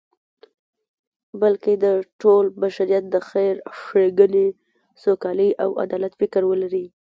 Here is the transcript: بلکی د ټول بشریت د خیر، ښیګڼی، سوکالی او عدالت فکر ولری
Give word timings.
بلکی 1.41 1.73
د 1.83 1.85
ټول 2.21 2.45
بشریت 2.61 3.03
د 3.09 3.15
خیر، 3.29 3.55
ښیګڼی، 3.79 4.47
سوکالی 5.03 5.49
او 5.63 5.69
عدالت 5.83 6.13
فکر 6.19 6.41
ولری 6.47 6.85